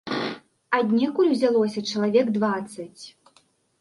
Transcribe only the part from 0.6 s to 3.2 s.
Аднекуль узялося чалавек дваццаць.